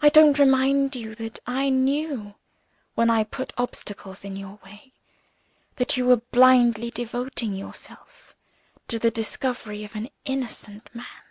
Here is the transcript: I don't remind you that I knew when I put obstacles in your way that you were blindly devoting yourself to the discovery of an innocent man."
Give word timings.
I 0.00 0.08
don't 0.08 0.38
remind 0.38 0.94
you 0.94 1.16
that 1.16 1.40
I 1.48 1.68
knew 1.68 2.36
when 2.94 3.10
I 3.10 3.24
put 3.24 3.52
obstacles 3.58 4.22
in 4.24 4.36
your 4.36 4.60
way 4.64 4.92
that 5.78 5.96
you 5.96 6.06
were 6.06 6.18
blindly 6.30 6.92
devoting 6.92 7.56
yourself 7.56 8.36
to 8.86 9.00
the 9.00 9.10
discovery 9.10 9.82
of 9.82 9.96
an 9.96 10.10
innocent 10.24 10.94
man." 10.94 11.24